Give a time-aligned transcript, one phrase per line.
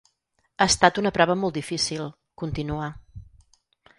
[0.63, 2.09] Ha estat una prova molt difícil,
[2.45, 2.91] continua.